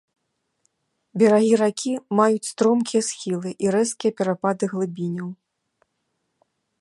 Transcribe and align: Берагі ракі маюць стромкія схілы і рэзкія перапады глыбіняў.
Берагі 1.21 1.49
ракі 1.61 1.93
маюць 2.19 2.49
стромкія 2.51 3.01
схілы 3.09 3.49
і 3.65 3.71
рэзкія 3.75 4.11
перапады 4.23 4.63
глыбіняў. 4.73 5.29